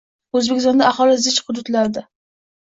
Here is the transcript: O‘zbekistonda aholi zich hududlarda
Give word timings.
O‘zbekistonda 0.37 0.87
aholi 0.93 1.19
zich 1.27 1.37
hududlarda 1.51 2.05